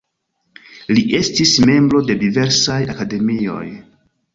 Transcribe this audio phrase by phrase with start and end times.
[0.93, 3.67] Li estis membro de diversaj akademioj.